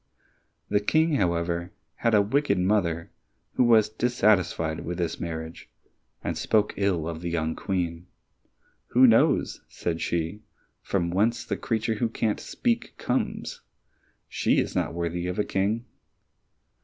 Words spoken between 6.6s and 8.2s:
ill of the young Queen.